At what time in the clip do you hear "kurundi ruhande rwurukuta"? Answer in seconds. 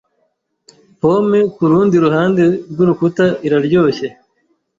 1.55-3.25